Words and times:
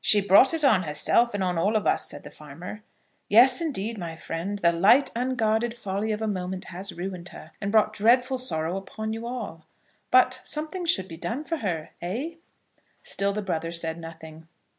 "She 0.00 0.22
brought 0.22 0.54
it 0.54 0.64
on 0.64 0.84
herself, 0.84 1.34
and 1.34 1.44
on 1.44 1.58
all 1.58 1.76
of 1.76 1.86
us," 1.86 2.08
said 2.08 2.22
the 2.22 2.30
farmer. 2.30 2.82
"Yes, 3.28 3.60
indeed, 3.60 3.98
my 3.98 4.16
friend. 4.16 4.58
The 4.60 4.72
light, 4.72 5.10
unguarded 5.14 5.74
folly 5.74 6.10
of 6.10 6.22
a 6.22 6.26
moment 6.26 6.64
has 6.72 6.94
ruined 6.94 7.28
her, 7.36 7.50
and 7.60 7.70
brought 7.70 7.92
dreadful 7.92 8.38
sorrow 8.38 8.78
upon 8.78 9.12
you 9.12 9.26
all. 9.26 9.66
But 10.10 10.40
something 10.44 10.86
should 10.86 11.06
be 11.06 11.18
done 11.18 11.44
for 11.44 11.58
her; 11.58 11.90
eh?" 12.00 12.36
Still 13.02 13.34
the 13.34 13.42
brother 13.42 13.70
said 13.70 13.98
nothing. 13.98 14.48